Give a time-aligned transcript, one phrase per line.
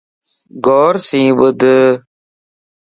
[0.65, 1.59] غور سين ٻڌ